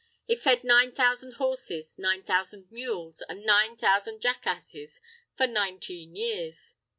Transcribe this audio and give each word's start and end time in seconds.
It 0.27 0.41
fed 0.41 0.63
nine 0.63 0.91
thousand 0.93 1.33
horses, 1.33 1.99
nine 1.99 2.23
thousand 2.23 2.71
mules, 2.71 3.21
an' 3.29 3.45
nine 3.45 3.77
thousand 3.77 4.19
jackasses 4.19 4.99
for 5.37 5.45
nineteen 5.45 6.15
years. 6.15 6.75